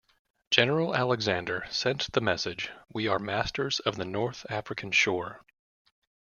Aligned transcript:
General 0.49 0.95
Alexander 0.95 1.67
sent 1.69 2.11
the 2.13 2.21
message, 2.21 2.71
We 2.91 3.07
are 3.07 3.19
masters 3.19 3.79
of 3.81 3.97
the 3.97 4.03
North 4.05 4.47
African 4.49 4.89
shore. 4.91 5.41